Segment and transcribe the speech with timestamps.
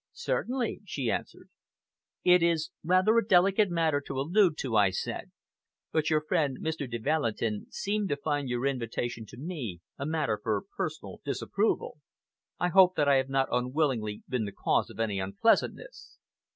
[0.13, 1.47] "Certainly," she answered.
[2.23, 5.29] "It is rather a delicate matter to allude to," I said;
[5.91, 6.89] "but your friend, Mr.
[6.89, 11.99] de Valentin, seemed to find your invitation to me a matter for personal disapproval.
[12.59, 16.17] I hope that I have not unwillingly been the cause of any unpleasantness?"